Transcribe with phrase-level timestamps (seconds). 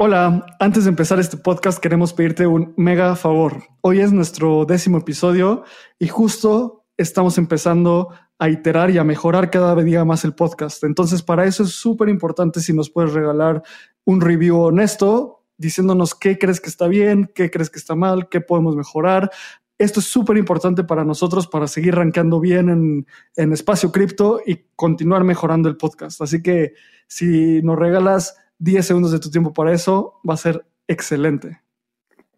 [0.00, 3.64] Hola, antes de empezar este podcast queremos pedirte un mega favor.
[3.80, 5.64] Hoy es nuestro décimo episodio
[5.98, 10.84] y justo estamos empezando a iterar y a mejorar cada día más el podcast.
[10.84, 13.64] Entonces, para eso es súper importante si nos puedes regalar
[14.04, 18.40] un review honesto diciéndonos qué crees que está bien, qué crees que está mal, qué
[18.40, 19.32] podemos mejorar.
[19.78, 24.60] Esto es súper importante para nosotros para seguir rankeando bien en, en espacio cripto y
[24.76, 26.22] continuar mejorando el podcast.
[26.22, 26.74] Así que
[27.08, 31.60] si nos regalas 10 segundos de tu tiempo para eso, va a ser excelente.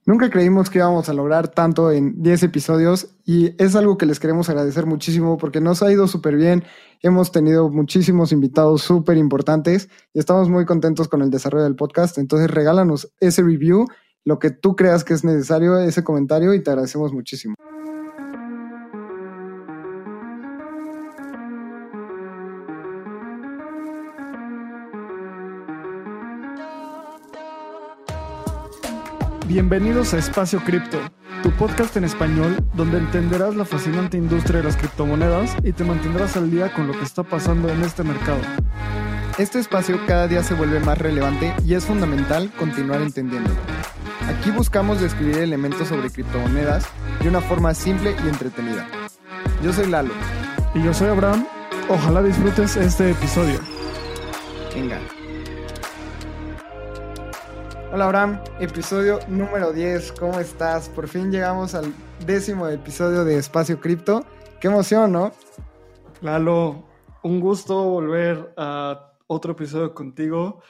[0.06, 4.18] Nunca creímos que íbamos a lograr tanto en 10 episodios y es algo que les
[4.18, 6.64] queremos agradecer muchísimo porque nos ha ido súper bien.
[7.02, 12.16] Hemos tenido muchísimos invitados súper importantes y estamos muy contentos con el desarrollo del podcast.
[12.16, 13.86] Entonces regálanos ese review,
[14.24, 17.54] lo que tú creas que es necesario, ese comentario y te agradecemos muchísimo.
[29.50, 30.96] Bienvenidos a Espacio Cripto,
[31.42, 36.36] tu podcast en español donde entenderás la fascinante industria de las criptomonedas y te mantendrás
[36.36, 38.38] al día con lo que está pasando en este mercado.
[39.38, 43.56] Este espacio cada día se vuelve más relevante y es fundamental continuar entendiéndolo.
[44.28, 46.86] Aquí buscamos describir elementos sobre criptomonedas
[47.20, 48.86] de una forma simple y entretenida.
[49.64, 50.14] Yo soy Lalo.
[50.76, 51.44] Y yo soy Abraham.
[51.88, 53.58] Ojalá disfrutes este episodio.
[54.72, 55.00] Venga.
[57.92, 60.88] Hola Abraham, episodio número 10, ¿cómo estás?
[60.88, 61.92] Por fin llegamos al
[62.24, 64.24] décimo episodio de Espacio Cripto.
[64.60, 65.32] Qué emoción, ¿no?
[66.20, 66.84] Lalo,
[67.24, 70.62] un gusto volver a otro episodio contigo.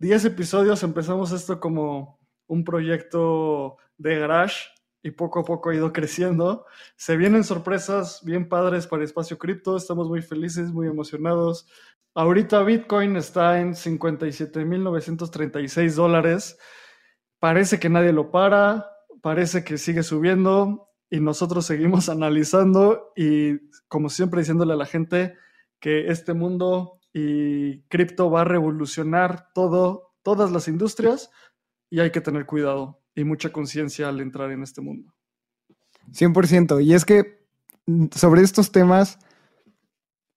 [0.00, 4.64] 10 episodios, empezamos esto como un proyecto de garage
[5.00, 6.66] y poco a poco ha ido creciendo.
[6.96, 11.68] Se vienen sorpresas bien padres para Espacio Cripto, estamos muy felices, muy emocionados.
[12.14, 16.56] Ahorita Bitcoin está en 57.936 dólares.
[17.40, 18.86] Parece que nadie lo para,
[19.20, 25.34] parece que sigue subiendo y nosotros seguimos analizando y como siempre diciéndole a la gente
[25.80, 31.32] que este mundo y cripto va a revolucionar todo, todas las industrias
[31.90, 35.12] y hay que tener cuidado y mucha conciencia al entrar en este mundo.
[36.12, 36.84] 100%.
[36.84, 37.44] Y es que
[37.86, 39.18] mm, sobre estos temas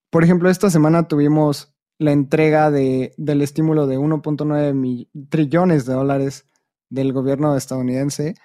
[0.09, 6.45] por ejemplo, esta semana tuvimos la entrega de, del estímulo de 1.9 trillones de dólares
[6.89, 8.35] del gobierno estadounidense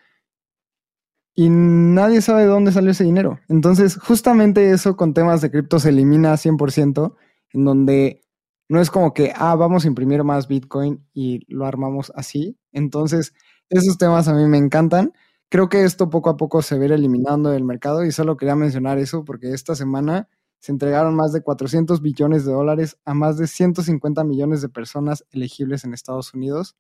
[1.34, 3.40] y nadie sabe de dónde salió ese dinero.
[3.48, 7.14] Entonces, justamente eso con temas de cripto se elimina 100%,
[7.52, 8.22] en donde
[8.68, 12.58] no es como que, ah, vamos a imprimir más Bitcoin y lo armamos así.
[12.72, 13.34] Entonces,
[13.70, 15.12] esos temas a mí me encantan.
[15.48, 18.98] Creo que esto poco a poco se ir eliminando del mercado y solo quería mencionar
[18.98, 20.28] eso porque esta semana
[20.62, 25.26] se entregaron más de 400 billones de dólares a más de 150 millones de personas
[25.32, 26.76] elegibles en Estados Unidos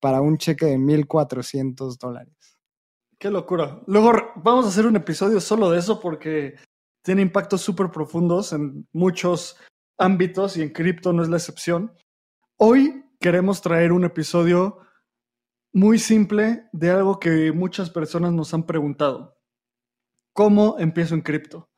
[0.00, 2.58] para un cheque de 1.400 dólares.
[3.18, 3.82] Qué locura.
[3.86, 6.56] Luego vamos a hacer un episodio solo de eso porque
[7.04, 9.58] tiene impactos súper profundos en muchos
[9.98, 11.92] ámbitos y en cripto no es la excepción.
[12.56, 14.78] Hoy queremos traer un episodio
[15.74, 19.36] muy simple de algo que muchas personas nos han preguntado.
[20.32, 21.68] ¿Cómo empiezo en cripto?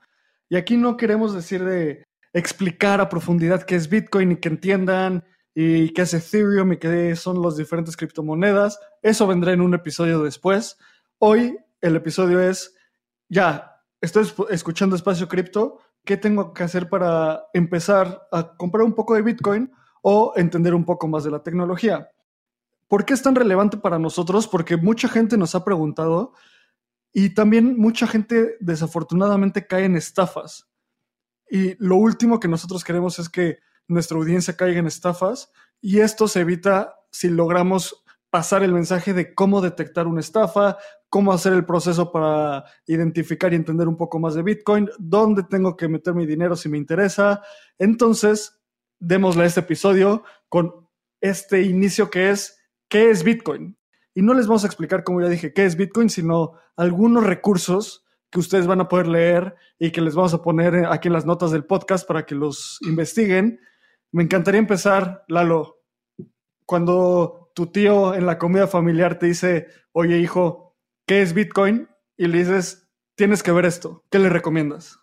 [0.48, 5.25] Y aquí no queremos decir de explicar a profundidad qué es Bitcoin y que entiendan
[5.54, 8.78] y qué es Ethereum y qué son las diferentes criptomonedas.
[9.03, 10.78] Eso vendrá en un episodio después.
[11.19, 12.75] Hoy el episodio es,
[13.28, 19.15] ya, estoy escuchando Espacio Cripto, ¿qué tengo que hacer para empezar a comprar un poco
[19.15, 19.70] de Bitcoin
[20.03, 22.10] o entender un poco más de la tecnología?
[22.86, 24.48] ¿Por qué es tan relevante para nosotros?
[24.48, 26.32] Porque mucha gente nos ha preguntado
[27.13, 30.69] y también mucha gente desafortunadamente cae en estafas.
[31.51, 36.29] Y lo último que nosotros queremos es que nuestra audiencia caiga en estafas y esto
[36.29, 40.77] se evita si logramos pasar el mensaje de cómo detectar una estafa,
[41.09, 45.77] cómo hacer el proceso para identificar y entender un poco más de Bitcoin, dónde tengo
[45.77, 47.43] que meter mi dinero si me interesa.
[47.79, 48.61] Entonces,
[48.99, 50.87] démosle a este episodio con
[51.21, 52.59] este inicio que es,
[52.89, 53.78] ¿qué es Bitcoin?
[54.18, 58.04] Y no les vamos a explicar, como ya dije, qué es Bitcoin, sino algunos recursos
[58.32, 61.24] que ustedes van a poder leer y que les vamos a poner aquí en las
[61.24, 63.60] notas del podcast para que los investiguen.
[64.10, 65.84] Me encantaría empezar, Lalo,
[66.66, 70.76] cuando tu tío en la comida familiar te dice, oye hijo,
[71.06, 71.88] ¿qué es Bitcoin?
[72.16, 74.98] Y le dices, tienes que ver esto, ¿qué le recomiendas?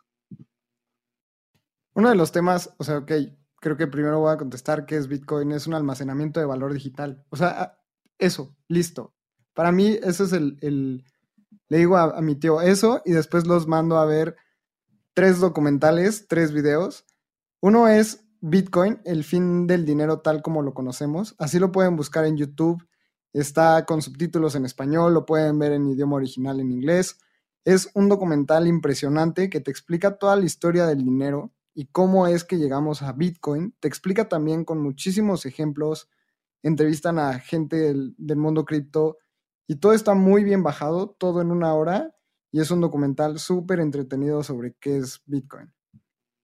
[1.93, 3.13] Uno de los temas, o sea, ok,
[3.61, 7.23] creo que primero voy a contestar qué es Bitcoin, es un almacenamiento de valor digital.
[7.29, 7.77] O sea,
[8.17, 9.13] eso, listo.
[9.53, 11.03] Para mí, eso es el,
[11.69, 14.35] le digo a, mi tío eso y después los mando a ver
[15.13, 17.05] tres documentales, tres videos.
[17.61, 21.35] Uno es Bitcoin, el fin del dinero tal como lo conocemos.
[21.39, 22.85] Así lo pueden buscar en YouTube.
[23.33, 27.17] Está con subtítulos en español, lo pueden ver en idioma original en inglés.
[27.63, 32.43] Es un documental impresionante que te explica toda la historia del dinero y cómo es
[32.43, 33.75] que llegamos a Bitcoin.
[33.79, 36.07] Te explica también con muchísimos ejemplos,
[36.67, 39.17] entrevistan a gente del, del mundo cripto
[39.67, 42.15] y todo está muy bien bajado, todo en una hora
[42.51, 45.73] y es un documental súper entretenido sobre qué es Bitcoin.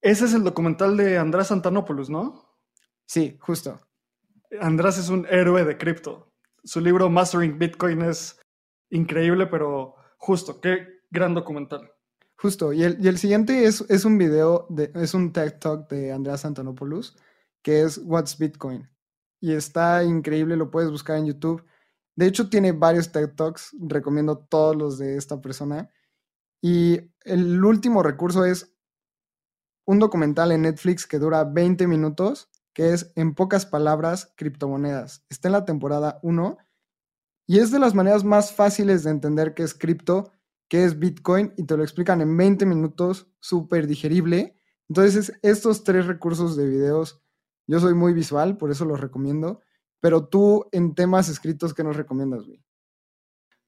[0.01, 2.57] Ese es el documental de Andrés Antanopoulos, ¿no?
[3.05, 3.79] Sí, justo.
[4.59, 6.33] Andrés es un héroe de cripto.
[6.63, 8.39] Su libro Mastering Bitcoin es
[8.89, 11.91] increíble, pero justo, qué gran documental.
[12.35, 16.43] Justo, y el, siguiente es, es, un video, de, es un TED Talk de Andreas
[16.43, 17.15] Antonopoulos,
[17.61, 18.89] que es What's Bitcoin.
[19.41, 21.65] Y está increíble, lo puedes buscar en YouTube.
[22.15, 25.89] De hecho, tiene varios TED Talks, recomiendo todos los de esta persona.
[26.61, 28.73] Y el último recurso es
[29.85, 35.25] un documental en Netflix que dura 20 minutos, que es En pocas palabras, criptomonedas.
[35.27, 36.57] Está en la temporada 1
[37.47, 40.31] y es de las maneras más fáciles de entender qué es cripto
[40.71, 44.55] qué es Bitcoin y te lo explican en 20 minutos, súper digerible.
[44.87, 47.20] Entonces, estos tres recursos de videos,
[47.71, 49.61] yo soy muy visual, por eso los recomiendo.
[50.01, 52.61] Pero tú, en temas escritos, ¿qué nos recomiendas, güey?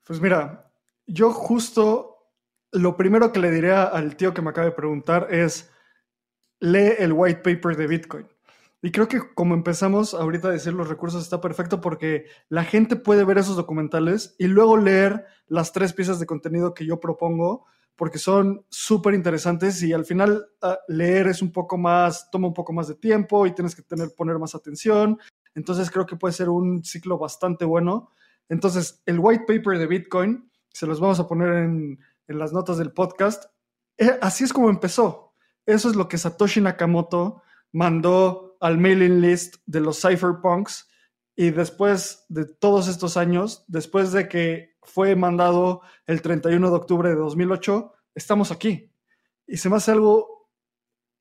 [0.06, 0.74] Pues mira,
[1.08, 2.18] yo justo
[2.74, 5.72] lo primero que le diría al tío que me acaba de preguntar es,
[6.60, 8.28] lee el white paper de Bitcoin.
[8.82, 12.98] Y creo que como empezamos ahorita a decir los recursos está perfecto porque la gente
[12.98, 17.66] puede ver esos documentales y luego leer las tres piezas de contenido que yo propongo
[17.96, 22.54] porque son súper interesantes y al final ah, leer es un poco más, toma un
[22.54, 25.20] poco más de tiempo y tienes que tener, poner más atención.
[25.56, 28.12] Entonces creo que puede ser un ciclo bastante bueno.
[28.50, 32.78] Entonces el white paper de Bitcoin, se los vamos a poner en, en las notas
[32.78, 33.46] del podcast.
[33.98, 35.34] Eh, así es como empezó.
[35.66, 40.88] Eso es lo que Satoshi Nakamoto mandó al mailing list de los cypherpunks
[41.36, 47.10] y después de todos estos años, después de que fue mandado el 31 de octubre
[47.10, 48.92] de 2008, estamos aquí.
[49.48, 50.50] Y se me hace algo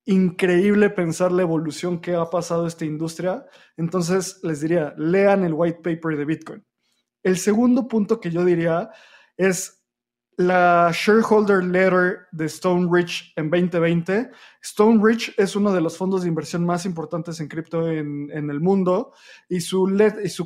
[0.05, 3.47] increíble pensar la evolución que ha pasado esta industria.
[3.76, 6.64] Entonces les diría, lean el white paper de Bitcoin.
[7.23, 8.91] El segundo punto que yo diría
[9.37, 9.81] es
[10.37, 14.31] la shareholder letter de Stone Ridge en 2020.
[14.62, 18.61] Stone Ridge es uno de los fondos de inversión más importantes en cripto en, el
[18.61, 19.12] mundo
[19.49, 19.87] y su,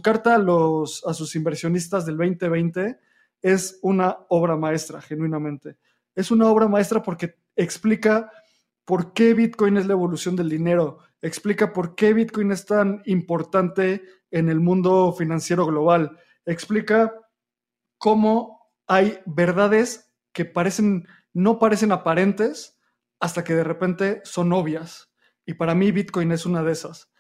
[0.03, 2.99] carta a, los, a sus inversionistas del 2020
[3.43, 5.77] es una obra maestra, genuinamente.
[6.15, 8.31] Es una obra maestra porque explica
[8.85, 14.03] por qué Bitcoin es la evolución del dinero, explica por qué Bitcoin es tan importante
[14.31, 17.13] en el mundo financiero global, explica
[17.99, 18.56] cómo
[18.87, 22.79] hay verdades que parecen, no parecen aparentes
[23.21, 25.11] hasta que de repente son obvias.
[25.45, 27.11] Y para mí Bitcoin es una de esas.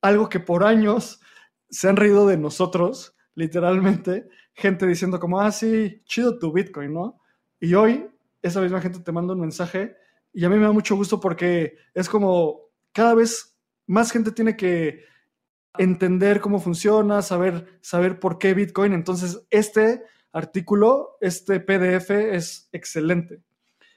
[0.00, 1.20] Algo que por años
[1.70, 7.20] se han reído de nosotros, literalmente, gente diciendo como, ah, sí, chido tu Bitcoin, ¿no?
[7.60, 8.08] Y hoy
[8.42, 9.96] esa misma gente te manda un mensaje
[10.32, 12.60] y a mí me da mucho gusto porque es como
[12.92, 13.56] cada vez
[13.86, 15.04] más gente tiene que
[15.78, 18.92] entender cómo funciona, saber, saber por qué Bitcoin.
[18.92, 20.02] Entonces, este
[20.34, 23.42] artículo, este PDF es excelente.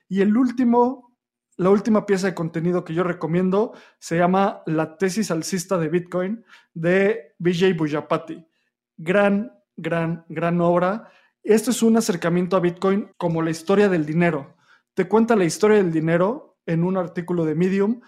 [0.07, 1.18] Y el último,
[1.57, 6.45] la última pieza de contenido que yo recomiendo se llama La tesis alcista de Bitcoin
[6.74, 8.48] de Vijay Bujapati.
[8.95, 11.12] Gran, gran, gran obra.
[11.44, 14.56] Esto es un acercamiento a Bitcoin como la historia del dinero.
[14.94, 18.01] Te cuenta la historia del dinero en un artículo de Medium.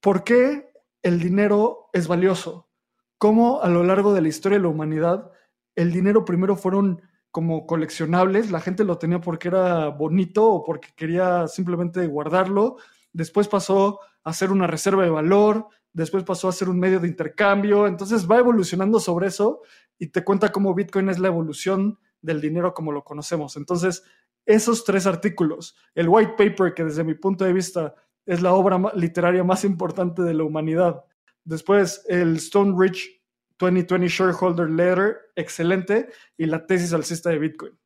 [0.00, 0.70] ¿Por qué
[1.02, 2.70] el dinero es valioso?
[3.18, 5.32] Cómo a lo largo de la historia de la humanidad
[5.74, 7.02] el dinero primero fueron
[7.38, 12.78] como coleccionables, la gente lo tenía porque era bonito o porque quería simplemente guardarlo,
[13.12, 17.06] después pasó a ser una reserva de valor, después pasó a ser un medio de
[17.06, 19.62] intercambio, entonces va evolucionando sobre eso
[20.00, 23.56] y te cuenta cómo Bitcoin es la evolución del dinero como lo conocemos.
[23.56, 24.02] Entonces,
[24.44, 27.94] esos tres artículos, el white paper que desde mi punto de vista
[28.26, 31.04] es la obra literaria más importante de la humanidad,
[31.44, 33.17] después el Stone Ridge
[33.58, 37.78] 2020 Shareholder Letter, excelente, y la tesis alcista de Bitcoin.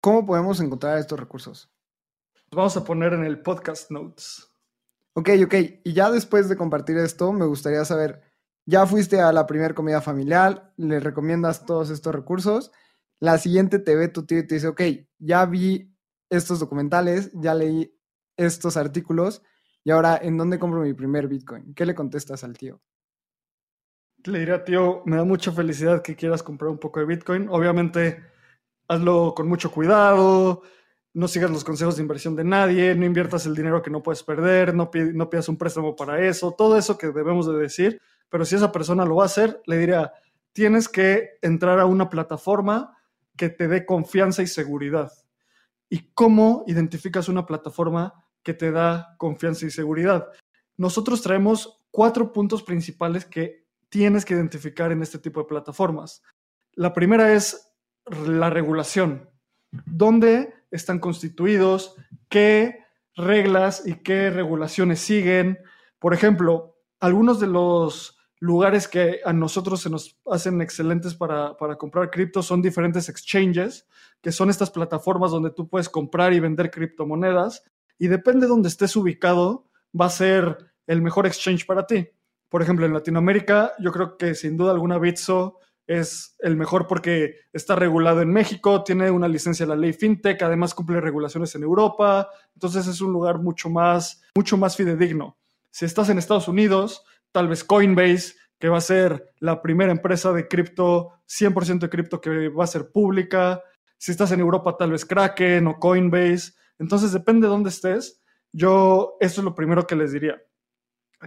[0.00, 1.70] ¿Cómo podemos encontrar estos recursos?
[2.50, 4.50] Los vamos a poner en el podcast notes.
[5.14, 5.54] Ok, ok.
[5.84, 8.22] Y ya después de compartir esto, me gustaría saber,
[8.66, 12.70] ya fuiste a la primera comida familiar, le recomiendas todos estos recursos,
[13.20, 14.82] la siguiente te ve tu tío y te dice, ok,
[15.18, 15.94] ya vi
[16.30, 17.98] estos documentales, ya leí
[18.36, 19.42] estos artículos,
[19.84, 21.74] y ahora, ¿en dónde compro mi primer Bitcoin?
[21.74, 22.80] ¿Qué le contestas al tío?
[24.24, 27.48] Le diría, tío, me da mucha felicidad que quieras comprar un poco de Bitcoin.
[27.48, 28.22] Obviamente,
[28.88, 30.62] hazlo con mucho cuidado,
[31.14, 34.22] no sigas los consejos de inversión de nadie, no inviertas el dinero que no puedes
[34.22, 38.00] perder, no, no pidas un préstamo para eso, todo eso que debemos de decir.
[38.28, 40.12] Pero si esa persona lo va a hacer, le diría,
[40.52, 42.96] tienes que entrar a una plataforma
[43.36, 45.12] que te dé confianza y seguridad.
[45.88, 50.28] ¿Y cómo identificas una plataforma que te da confianza y seguridad?
[50.76, 56.22] Nosotros traemos cuatro puntos principales que tienes que identificar en este tipo de plataformas.
[56.72, 57.72] La primera es
[58.26, 59.28] la regulación.
[59.86, 61.96] ¿Dónde están constituidos?
[62.28, 62.84] ¿Qué
[63.16, 65.58] reglas y qué regulaciones siguen?
[65.98, 72.10] Por ejemplo, algunos de los lugares que a nosotros se nos hacen excelentes para, comprar
[72.10, 73.86] cripto son diferentes exchanges,
[74.20, 77.64] que son estas plataformas donde tú puedes comprar y vender criptomonedas
[77.98, 79.66] y depende de donde estés ubicado,
[79.98, 82.08] va a ser el mejor exchange para ti.
[82.48, 87.36] Por ejemplo, en Latinoamérica, yo creo que sin duda alguna Bitso es el mejor porque
[87.52, 91.62] está regulado en México, tiene una licencia de la ley FinTech, además cumple regulaciones en
[91.62, 95.38] Europa, entonces es un lugar mucho más, mucho más fidedigno.
[95.70, 100.32] Si estás en Estados Unidos, tal vez Coinbase, que va a ser la primera empresa
[100.32, 103.62] de cripto, 100% de cripto que va a ser pública.
[103.96, 106.52] Si estás en Europa, tal vez Kraken o Coinbase.
[106.78, 108.20] Entonces, depende de dónde estés.
[108.52, 110.42] Yo, eso es lo primero que les diría.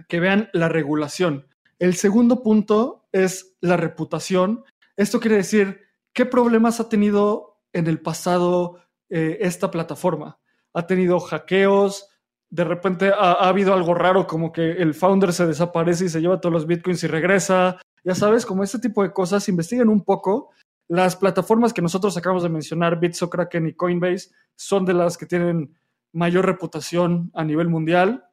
[0.08, 1.46] Que vean la regulación.
[1.78, 4.64] El segundo punto es la reputación.
[4.96, 5.80] Esto quiere decir,
[6.12, 8.80] ¿qué problemas ha tenido en el pasado
[9.10, 10.38] eh, esta plataforma?
[10.72, 12.08] ¿Ha tenido hackeos?
[12.52, 16.38] de repente ha, habido algo raro, como que el founder se desaparece y se lleva
[16.38, 17.80] todos los bitcoins y regresa.
[18.04, 20.50] Ya sabes, como este tipo de cosas, investiguen un poco.
[20.86, 25.24] Las plataformas que nosotros acabamos de mencionar, Bitso, Kraken y Coinbase, son de las que
[25.24, 25.74] tienen
[26.12, 28.26] mayor reputación a nivel mundial.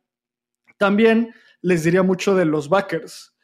[0.77, 3.35] También les diría mucho de los backers.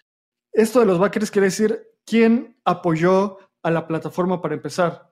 [0.52, 5.12] Esto de los backers quiere decir quién apoyó a la plataforma para empezar.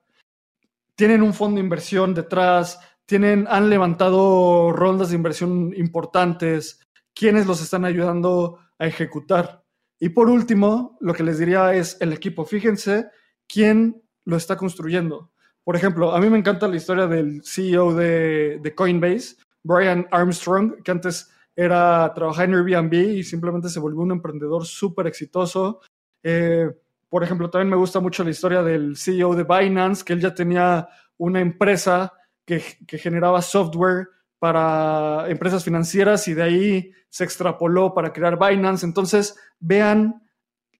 [0.94, 6.80] Tienen un fondo de inversión detrás, tienen, han levantado rondas de inversión importantes,
[7.14, 9.64] quiénes los están ayudando a ejecutar.
[9.98, 12.44] Y por último, lo que les diría es el equipo.
[12.44, 13.08] Fíjense
[13.46, 15.32] quién lo está construyendo.
[15.62, 20.90] Por ejemplo, a mí me encanta la historia del CEO de, Coinbase, Brian Armstrong, que
[20.90, 25.80] antes era trabajar en Airbnb y simplemente se volvió un emprendedor súper exitoso.
[26.22, 26.70] Eh,
[27.08, 30.34] por ejemplo, también me gusta mucho la historia del CEO de Binance, que él ya
[30.34, 32.12] tenía una empresa
[32.44, 34.08] que, generaba software
[34.38, 38.84] para empresas financieras y de ahí se extrapoló para crear Binance.
[38.84, 40.22] Entonces, vean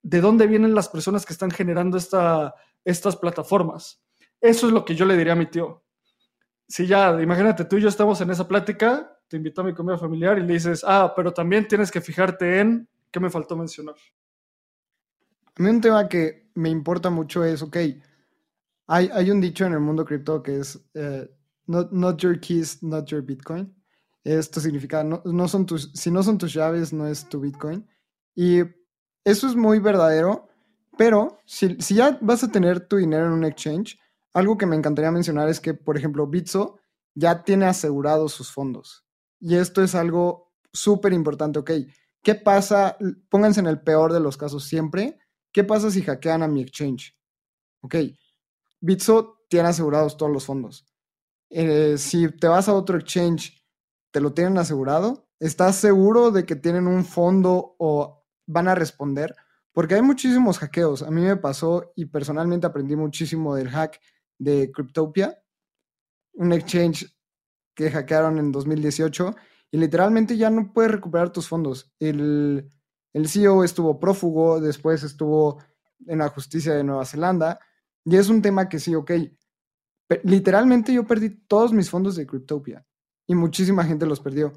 [0.03, 2.55] de dónde vienen las personas que están generando esta,
[2.85, 4.03] estas plataformas.
[4.41, 5.85] Eso es lo que yo le diría a mi tío.
[6.67, 9.99] Si ya, imagínate, tú y yo estamos en esa plática, te invito a mi comida
[9.99, 13.97] familiar y le dices, ah, pero también tienes que fijarte en qué me faltó mencionar.
[15.57, 17.77] A mí un tema que me importa mucho es, ok,
[18.87, 21.29] hay, un dicho en el mundo cripto que es, eh,
[21.67, 23.75] Not, your keys, not your Bitcoin.
[24.23, 27.87] Esto significa, no, son tus, si no son tus llaves, no es tu Bitcoin.
[28.35, 28.61] Y
[29.25, 30.49] eso es muy verdadero,
[30.97, 33.99] pero si, si ya vas a tener tu dinero en un exchange,
[34.33, 36.79] algo que me encantaría mencionar es que, por ejemplo, Bitso
[37.15, 39.04] ya tiene asegurados sus fondos.
[39.47, 41.71] Y esto es algo súper importante, ¿ok?
[42.23, 42.97] ¿Qué pasa?
[43.29, 45.19] Pónganse en el peor de los casos siempre.
[45.53, 47.15] ¿Qué pasa si hackean a mi exchange?
[47.83, 47.97] Ok,
[48.81, 50.87] Bitso tiene asegurados todos los fondos.
[51.51, 53.63] Eh, si te vas a otro exchange,
[54.11, 55.29] ¿te lo tienen asegurado?
[55.39, 59.37] ¿Estás seguro de que tienen un fondo o van a responder?
[59.73, 61.03] Porque hay muchísimos hackeos.
[61.03, 64.01] A mí me pasó y personalmente aprendí muchísimo del hack
[64.39, 65.39] de Cryptopia,
[66.33, 67.15] un exchange
[67.75, 69.35] que hackearon en 2018
[69.71, 71.93] y literalmente ya no puedes recuperar tus fondos.
[71.99, 72.71] El,
[73.13, 75.63] el CEO estuvo prófugo, después estuvo
[76.07, 77.59] en la justicia de Nueva Zelanda
[78.05, 79.13] y es un tema que sí, ok,
[80.23, 82.87] literalmente yo perdí todos mis fondos de Cryptopia
[83.27, 84.53] y muchísima gente los perdió.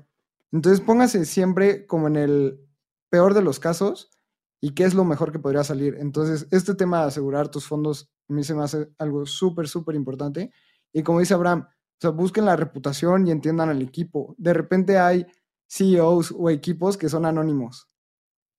[0.51, 2.67] Entonces póngase siempre como en el
[3.09, 4.11] peor de los casos
[4.59, 5.95] y qué es lo mejor que podría salir.
[5.99, 9.95] Entonces, este tema de asegurar tus fondos a mí se me hace algo súper, súper
[9.95, 10.51] importante.
[10.91, 14.35] Y como dice Abraham, o sea, busquen la reputación y entiendan al equipo.
[14.37, 15.25] De repente hay
[15.67, 17.89] CEOs o equipos que son anónimos.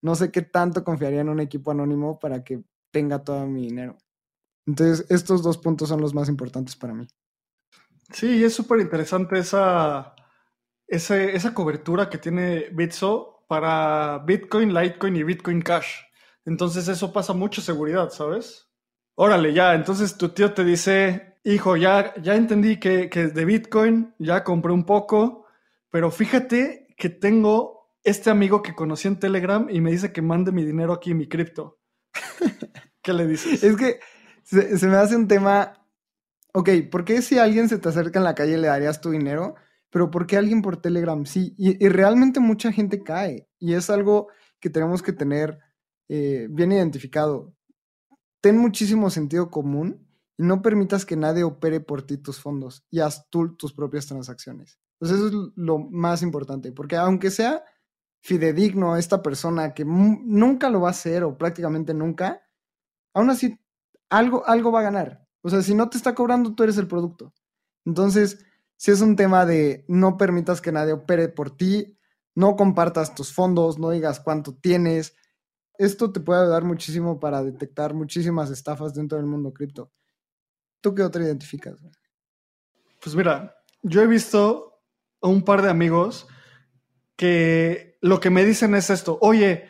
[0.02, 3.96] No sé qué tanto confiaría en un equipo anónimo para que tenga todo mi dinero.
[4.66, 7.06] Entonces, estos dos puntos son los más importantes para mí.
[8.12, 10.14] Sí, es súper interesante esa,
[10.86, 16.00] esa, cobertura que tiene Bitso para Bitcoin, Litecoin y Bitcoin Cash.
[16.44, 18.68] Entonces, eso pasa mucha seguridad, ¿sabes?
[19.14, 24.14] Órale, ya, entonces tu tío te dice, hijo, ya, ya entendí que, que de Bitcoin,
[24.18, 25.46] ya compré un poco,
[25.90, 30.52] pero fíjate que tengo este amigo que conocí en Telegram y me dice que mande
[30.52, 31.78] mi dinero aquí en mi cripto.
[33.02, 33.62] ¿Qué le dices?
[33.62, 34.00] Es que
[34.42, 35.86] se, me hace un tema.
[36.54, 39.54] Ok, ¿por qué si alguien se te acerca en la calle le darías tu dinero?
[39.90, 41.54] Pero ¿por qué alguien por Telegram sí?
[41.56, 43.48] Y, realmente mucha gente cae.
[43.58, 44.28] Y es algo
[44.60, 45.58] que tenemos que tener
[46.08, 47.54] eh, bien identificado.
[48.40, 50.07] ten muchísimo sentido común
[50.38, 54.78] no permitas que nadie opere por ti tus fondos y haz tú tus propias transacciones.
[55.00, 57.64] Entonces eso es lo más importante, porque aunque sea
[58.20, 62.42] fidedigno esta persona que nunca lo va a hacer o prácticamente nunca,
[63.14, 63.58] aún así
[64.08, 65.26] algo, algo va a ganar.
[65.42, 67.32] O sea, si no te está cobrando, tú eres el producto.
[67.84, 68.44] Entonces,
[68.76, 71.96] si es un tema de no permitas que nadie opere por ti,
[72.34, 75.16] no compartas tus fondos, no digas cuánto tienes.
[75.78, 79.90] Esto te puede ayudar muchísimo para detectar muchísimas estafas dentro del mundo cripto.
[80.80, 81.80] ¿Tú qué otra identificas?
[83.00, 84.80] Pues mira, yo he visto
[85.20, 86.28] a un par de amigos
[87.16, 89.68] que lo que me dicen es esto, oye,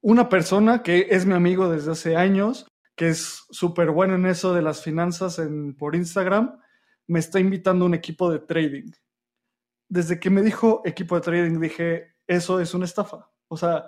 [0.00, 2.66] una persona que es mi amigo desde hace años,
[2.96, 5.40] que es súper bueno en eso de las finanzas
[5.78, 6.58] por Instagram,
[7.06, 8.90] me está invitando a un equipo de trading.
[9.88, 13.30] Desde que me dijo equipo de trading, dije, eso es una estafa.
[13.48, 13.86] O sea,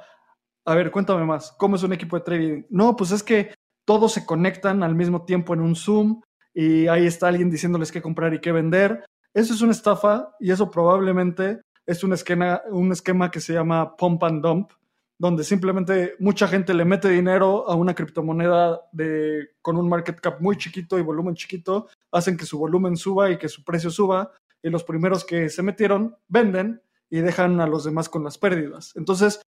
[0.64, 2.62] a ver, cuéntame más, ¿cómo es un equipo de trading?
[2.71, 3.54] No, pues es que
[3.85, 6.21] todos se conectan al mismo tiempo en un Zoom
[6.55, 9.05] y ahí está alguien diciéndoles qué comprar y qué vender.
[9.35, 13.97] Eso es una estafa y eso probablemente es un esquema, un esquema que se llama
[13.97, 14.73] pump and dump,
[15.19, 20.41] donde simplemente mucha gente le mete dinero a una criptomoneda de, con un market cap
[20.41, 24.33] muy chiquito y volumen chiquito, hacen que su volumen suba y que su precio suba,
[24.63, 26.81] y los primeros que se metieron venden
[27.11, 28.93] y dejan a los demás con las pérdidas.
[28.97, 29.43] Entonces,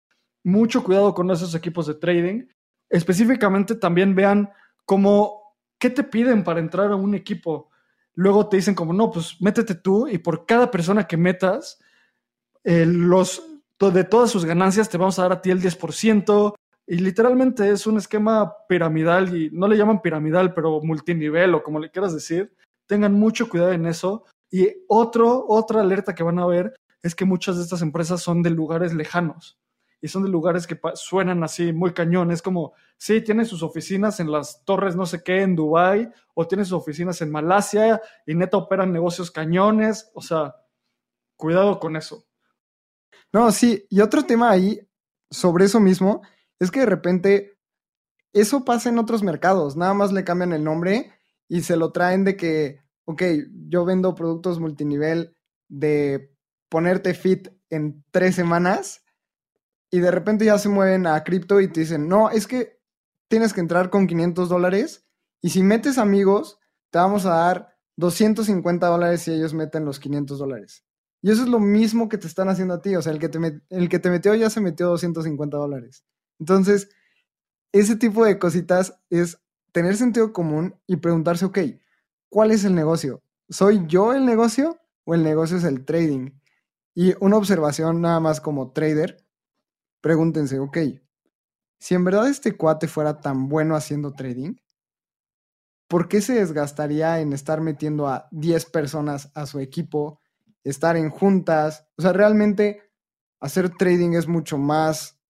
[0.44, 2.46] mucho cuidado con esos equipos de trading.
[2.88, 4.50] Específicamente también vean
[4.84, 5.39] cómo,
[5.80, 7.70] qué te piden para entrar a un equipo.
[8.14, 11.80] Luego te dicen como, no, pues métete tú y por cada persona que metas,
[12.62, 13.42] eh, los,
[13.80, 16.54] de todas sus ganancias te vamos a dar a ti el 10%.
[16.86, 21.80] Y literalmente es un esquema piramidal y no le llaman piramidal, pero multinivel o como
[21.80, 22.52] le quieras decir.
[22.86, 24.24] Tengan mucho cuidado en eso.
[24.50, 28.42] Y otro, otra alerta que van a ver es que muchas de estas empresas son
[28.42, 29.58] de lugares lejanos
[30.00, 32.30] y son de lugares que suenan así muy cañón.
[32.30, 36.46] Es como, sí, tienen sus oficinas en las torres no sé qué en Dubai o
[36.46, 40.10] tienen sus oficinas en Malasia y neta operan negocios cañones.
[40.14, 40.54] O sea,
[41.36, 42.26] cuidado con eso.
[43.32, 44.80] No, sí, y otro tema ahí
[45.30, 46.22] sobre eso mismo
[46.58, 47.58] es que de repente
[48.32, 51.12] eso pasa en otros mercados, nada más le cambian el nombre
[51.48, 53.22] y se lo traen de que, ok,
[53.68, 55.36] yo vendo productos multinivel
[55.68, 56.32] de
[56.68, 59.04] ponerte fit en tres semanas
[59.90, 62.80] y de repente ya se mueven a cripto y te dicen, no, es que
[63.28, 65.06] tienes que entrar con 500 dólares
[65.42, 66.58] y si metes amigos,
[66.90, 70.84] te vamos a dar 250 dólares si ellos meten los 500 dólares.
[71.22, 72.96] Y eso es lo mismo que te están haciendo a ti.
[72.96, 76.04] O sea, el que te, el que te metió ya se metió 250 dólares.
[76.38, 76.88] Entonces,
[77.72, 79.38] ese tipo de cositas es
[79.72, 81.58] tener sentido común y preguntarse, ok,
[82.28, 83.22] ¿cuál es el negocio?
[83.48, 86.30] ¿Soy yo el negocio o el negocio es el trading?
[86.94, 89.24] Y una observación nada más como trader,
[90.00, 90.78] pregúntense, ok,
[91.78, 94.54] si en verdad este cuate fuera tan bueno haciendo trading,
[95.88, 100.20] ¿por qué se desgastaría en estar metiendo a 10 personas a su equipo
[100.64, 101.86] estar en juntas.
[101.96, 102.90] O sea, realmente
[103.40, 105.20] hacer trading es mucho más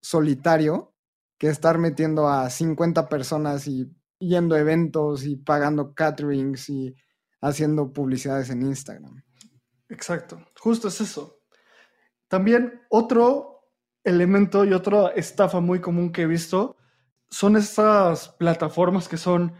[0.00, 0.94] solitario
[1.38, 6.94] que estar metiendo a 50 personas y yendo a eventos y pagando caterings y
[7.42, 9.22] haciendo publicidades en Instagram.
[9.88, 11.40] Exacto, justo es eso.
[12.28, 13.55] También otro
[14.06, 16.76] elemento y otra estafa muy común que he visto
[17.28, 19.52] son estas plataformas que son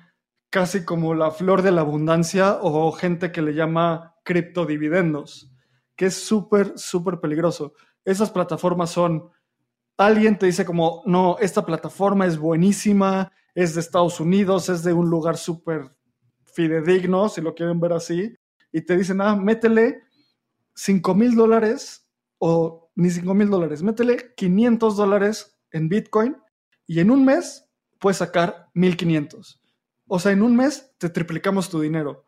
[0.51, 5.53] casi como la flor de la abundancia o gente que le llama criptodividendos,
[5.97, 7.75] que es súper, súper peligroso.
[8.05, 9.31] Esas plataformas son,
[9.97, 14.93] alguien te dice como, no, esta plataforma es buenísima, es de Estados Unidos, es de
[14.93, 15.91] un lugar súper
[16.45, 18.37] fidedigno, si lo quieren ver así,
[18.71, 20.03] y te dicen, ah, métele
[20.75, 22.07] 5 mil dólares
[22.39, 26.37] o ni 5 mil dólares, métele 500 dólares en Bitcoin
[26.87, 27.69] y en un mes
[28.01, 29.61] puedes sacar 1500.
[30.09, 32.25] O sea, en un mes te triplicamos tu dinero.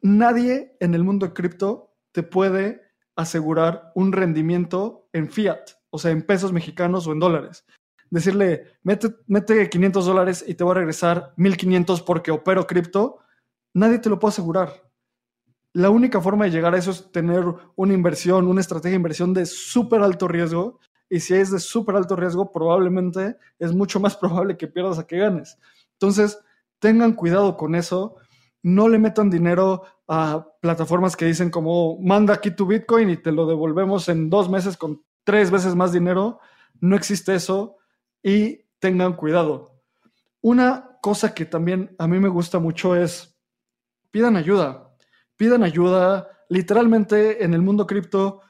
[0.00, 2.80] Nadie en el mundo de cripto te puede
[3.16, 7.66] asegurar un rendimiento en fiat, o sea, en pesos mexicanos o en dólares.
[8.08, 13.18] Decirle, mete, mete 500 dólares y te voy a regresar 1500 porque opero cripto,
[13.74, 14.89] nadie te lo puede asegurar.
[15.72, 17.44] La única forma de llegar a eso es tener
[17.76, 20.80] una inversión, una estrategia de inversión de súper alto riesgo.
[21.08, 25.06] Y si es de súper alto riesgo, probablemente es mucho más probable que pierdas a
[25.06, 25.58] que ganes.
[25.92, 26.40] Entonces,
[26.80, 28.16] tengan cuidado con eso.
[28.62, 33.32] No le metan dinero a plataformas que dicen como manda aquí tu Bitcoin y te
[33.32, 36.40] lo devolvemos en dos meses con tres veces más dinero.
[36.80, 37.76] No existe eso
[38.22, 39.80] y tengan cuidado.
[40.40, 43.38] Una cosa que también a mí me gusta mucho es
[44.10, 44.89] pidan ayuda.
[45.40, 46.28] Pidan ayuda.
[46.50, 48.42] Literalmente en el mundo cripto,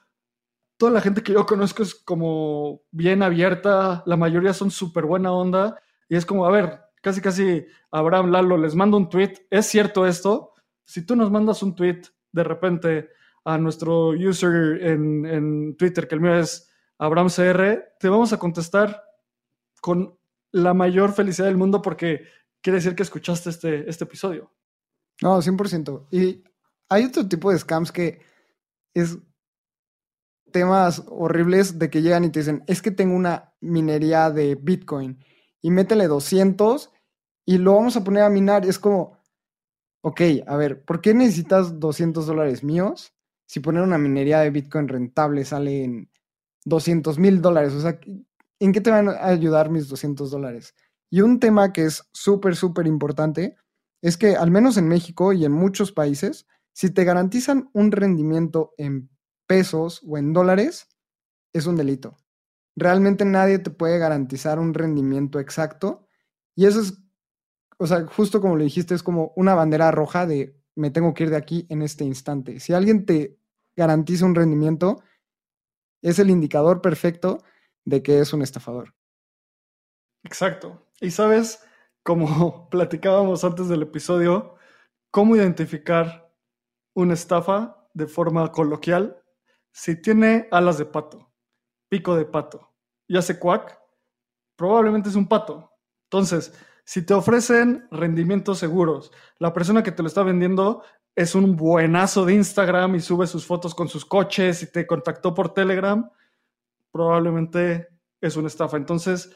[0.76, 4.02] toda la gente que yo conozco es como bien abierta.
[4.06, 5.80] La mayoría son súper buena onda.
[6.08, 10.04] Y es como, a ver, casi casi Abraham Lalo les mando un tweet, ¿es cierto
[10.04, 10.50] esto?
[10.84, 13.10] Si tú nos mandas un tweet de repente
[13.44, 19.00] a nuestro user en, en Twitter, que el mío es AbrahamCR, te vamos a contestar
[19.80, 20.18] con
[20.50, 22.24] la mayor felicidad del mundo porque
[22.60, 24.50] quiere decir que escuchaste este, este episodio.
[25.22, 26.08] No, 100%.
[26.10, 26.42] Y
[26.90, 28.20] hay otro tipo de scams que
[28.94, 29.16] es
[30.52, 35.24] temas horribles de que llegan y te dicen, es que tengo una minería de Bitcoin
[35.62, 36.90] y métele 200
[37.46, 38.66] y lo vamos a poner a minar.
[38.66, 39.18] Es como,
[40.02, 43.14] ok, a ver, ¿por qué necesitas 200 dólares míos
[43.46, 46.10] si poner una minería de Bitcoin rentable sale en
[46.64, 47.72] 200 mil dólares?
[47.74, 47.98] O sea,
[48.58, 50.74] ¿en qué te van a ayudar mis 200 dólares?
[51.10, 53.56] Y un tema que es súper, súper importante
[54.02, 56.46] es que al menos en México y en muchos países,
[56.80, 59.10] si te garantizan un rendimiento en
[59.46, 60.88] pesos o en dólares,
[61.52, 62.16] es un delito.
[62.74, 66.08] Realmente nadie te puede garantizar un rendimiento exacto.
[66.56, 66.98] Y eso es,
[67.76, 71.24] o sea, justo como le dijiste, es como una bandera roja de me tengo que
[71.24, 72.60] ir de aquí en este instante.
[72.60, 73.38] Si alguien te
[73.76, 75.02] garantiza un rendimiento,
[76.00, 77.44] es el indicador perfecto
[77.84, 78.94] de que es un estafador.
[80.24, 80.86] Exacto.
[80.98, 81.62] Y sabes,
[82.02, 84.54] como platicábamos antes del episodio,
[85.10, 86.29] cómo identificar
[87.00, 89.20] una estafa de forma coloquial
[89.72, 91.32] si tiene alas de pato,
[91.88, 92.74] pico de pato
[93.06, 93.78] y hace cuac,
[94.56, 95.72] probablemente es un pato.
[96.04, 96.52] Entonces,
[96.84, 100.82] si te ofrecen rendimientos seguros, la persona que te lo está vendiendo
[101.14, 105.34] es un buenazo de Instagram y sube sus fotos con sus coches y te contactó
[105.34, 106.10] por Telegram,
[106.90, 107.88] probablemente
[108.20, 108.76] es una estafa.
[108.76, 109.30] Entonces,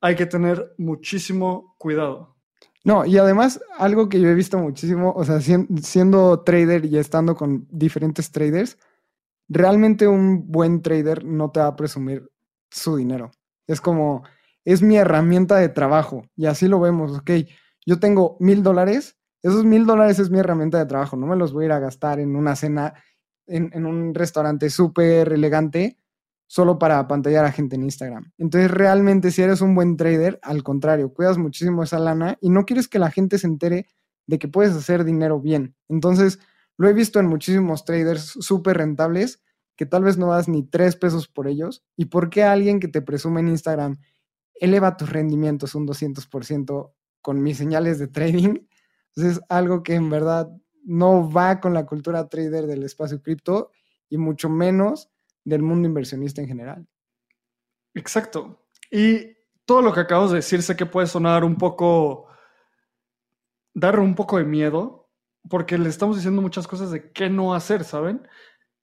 [0.00, 2.36] hay que tener muchísimo cuidado.
[2.84, 7.34] No, y además, algo que yo he visto muchísimo, o sea, siendo trader y estando
[7.36, 8.78] con diferentes traders,
[9.48, 12.30] realmente un buen trader no te va a presumir
[12.70, 13.32] su dinero.
[13.66, 14.24] Es como,
[14.64, 17.30] es mi herramienta de trabajo y así lo vemos, ok,
[17.86, 21.52] yo tengo mil dólares, esos mil dólares es mi herramienta de trabajo, no me los
[21.52, 22.94] voy a ir a gastar en una cena,
[23.46, 25.98] en, en un restaurante súper elegante,
[26.50, 28.32] solo para pantallar a gente en Instagram.
[28.36, 32.64] Entonces, realmente, si eres un buen trader, al contrario, cuidas muchísimo esa lana y no
[32.64, 33.86] quieres que la gente se entere
[34.26, 35.76] de que puedes hacer dinero bien.
[35.88, 36.40] Entonces,
[36.76, 39.44] lo he visto en muchísimos traders súper rentables
[39.76, 41.84] que tal vez no das ni tres pesos por ellos.
[41.96, 43.98] ¿Y por qué alguien que te presume en Instagram
[44.54, 48.54] eleva tus rendimientos un 200% con mis señales de trading?
[49.14, 50.50] Entonces es algo que en verdad
[50.82, 53.70] no va con la cultura trader del espacio cripto
[54.08, 55.10] y mucho menos
[55.44, 56.86] del mundo inversionista en general.
[57.94, 58.66] Exacto.
[58.90, 62.26] Y todo lo que acabas de decir sé que puede sonar un poco,
[63.74, 65.08] dar un poco de miedo,
[65.48, 68.26] porque le estamos diciendo muchas cosas de qué no hacer, ¿saben?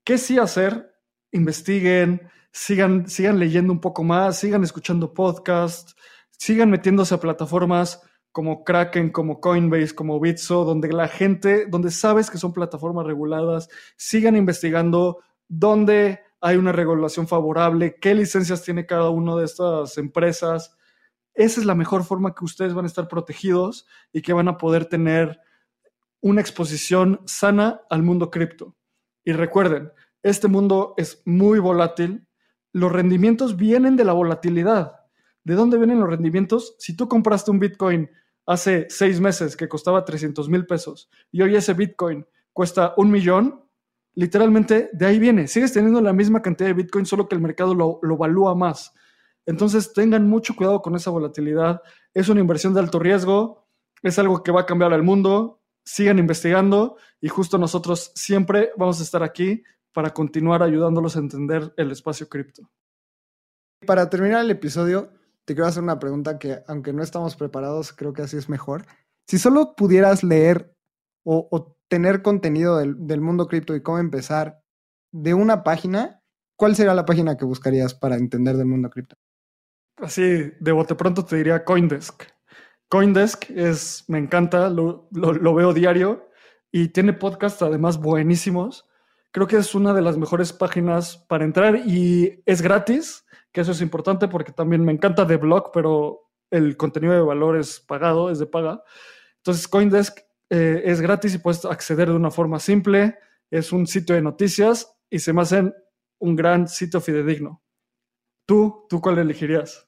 [0.03, 0.93] ¿Qué sí hacer?
[1.31, 5.95] Investiguen, sigan, sigan leyendo un poco más, sigan escuchando podcasts,
[6.31, 12.29] sigan metiéndose a plataformas como Kraken, como Coinbase, como Bitso, donde la gente, donde sabes
[12.29, 19.09] que son plataformas reguladas, sigan investigando dónde hay una regulación favorable, qué licencias tiene cada
[19.09, 20.77] una de estas empresas.
[21.33, 24.57] Esa es la mejor forma que ustedes van a estar protegidos y que van a
[24.57, 25.41] poder tener
[26.21, 28.77] una exposición sana al mundo cripto.
[29.25, 29.91] Y recuerden,
[30.23, 32.25] este mundo es muy volátil.
[32.71, 34.93] Los rendimientos vienen de la volatilidad.
[35.43, 36.75] ¿De dónde vienen los rendimientos?
[36.79, 38.09] Si tú compraste un Bitcoin
[38.45, 43.66] hace seis meses que costaba 300 mil pesos y hoy ese Bitcoin cuesta un millón,
[44.17, 45.47] literalmente de ahí viene.
[45.47, 48.93] Sigues teniendo la misma cantidad de Bitcoin, solo que el mercado lo, lo valúa más.
[49.45, 51.81] Entonces tengan mucho cuidado con esa volatilidad.
[52.13, 53.67] Es una inversión de alto riesgo,
[54.03, 58.99] es algo que va a cambiar al mundo sigan investigando y justo nosotros siempre vamos
[58.99, 62.69] a estar aquí para continuar ayudándolos a entender el espacio cripto.
[63.85, 65.13] Para terminar el episodio,
[65.45, 68.85] te quiero hacer una pregunta que, aunque no estamos preparados, creo que así es mejor.
[69.29, 70.75] Si solo pudieras leer
[71.23, 74.61] o, tener contenido del, del mundo cripto y cómo empezar
[75.11, 76.21] de una página,
[76.55, 79.15] ¿cuál sería la página que buscarías para entender del mundo cripto?
[79.97, 82.23] Así, de bote pronto te diría Coindesk.
[82.89, 86.29] Coindesk es, me encanta, lo, veo diario
[86.71, 88.87] y tiene podcasts además buenísimos.
[89.31, 93.71] Creo que es una de las mejores páginas para entrar y es gratis, que eso
[93.71, 98.29] es importante porque también me encanta de blog, pero el contenido de valor es pagado,
[98.29, 98.83] es de paga.
[99.37, 103.17] Entonces Coindesk eh, es gratis y puedes acceder de una forma simple.
[103.49, 105.73] Es un sitio de noticias y se me hacen
[106.19, 107.63] un gran sitio fidedigno.
[108.45, 109.87] ¿Tú, tú cuál elegirías?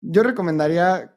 [0.00, 1.16] Yo recomendaría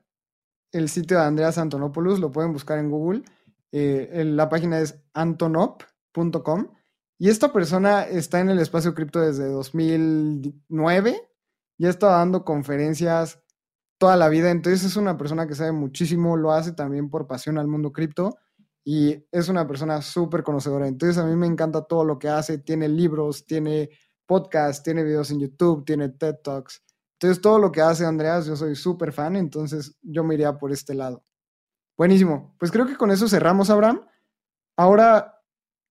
[0.71, 3.23] el sitio de Andreas Antonopoulos, lo pueden buscar en Google.
[3.71, 6.67] Eh, la página es antonop.com.
[7.19, 11.29] Y esta persona está en el espacio cripto desde 2009.
[11.77, 13.43] Ya estado dando conferencias
[13.97, 14.51] toda la vida.
[14.51, 18.37] Entonces es una persona que sabe muchísimo, lo hace también por pasión al mundo cripto
[18.89, 20.87] y es una persona súper conocedora.
[20.87, 22.59] Entonces a mí me encanta todo lo que hace.
[22.59, 23.89] Tiene libros, tiene
[24.25, 26.85] podcast, tiene videos en YouTube, tiene TED Talks.
[27.19, 30.71] Entonces todo lo que hace Andreas, yo soy súper fan, entonces yo me iría por
[30.71, 31.25] este lado.
[31.97, 32.55] Buenísimo.
[32.57, 34.05] Pues creo que con eso cerramos, Abraham.
[34.77, 35.33] Ahora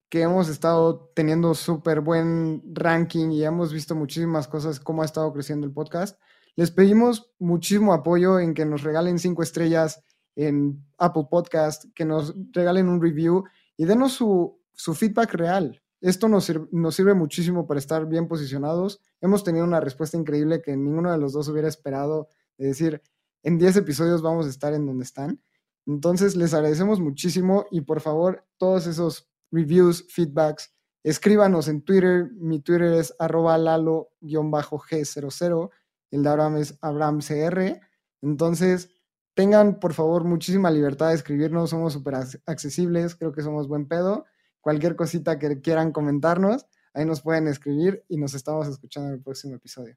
[0.09, 5.31] que hemos estado teniendo súper buen ranking y hemos visto muchísimas cosas, cómo ha estado
[5.35, 6.19] creciendo el podcast,
[6.55, 10.03] les pedimos muchísimo apoyo en que nos regalen cinco estrellas
[10.37, 13.45] en Apple Podcast, que nos regalen un review
[13.77, 15.83] y denos su, feedback real.
[16.01, 19.01] Esto nos, nos sirve muchísimo para estar bien posicionados.
[19.21, 23.03] Hemos tenido una respuesta increíble que ninguno de los dos hubiera esperado, de decir,
[23.43, 25.43] en 10 episodios vamos a estar en donde están.
[25.87, 30.73] Entonces, les agradecemos muchísimo y por favor, todos esos reviews, feedbacks,
[31.03, 32.31] escríbanos en Twitter.
[32.35, 35.71] Mi Twitter es arroba lalo-g00
[36.11, 37.81] el de Abraham es Abraham CR.
[38.23, 38.91] Entonces,
[39.37, 42.15] tengan por favor muchísima libertad de escribirnos, somos súper
[42.47, 44.25] accesibles, creo que somos buen pedo.
[44.63, 49.23] Cualquier cosita que quieran comentarnos, ahí nos pueden escribir y nos estamos escuchando en el
[49.23, 49.97] próximo episodio.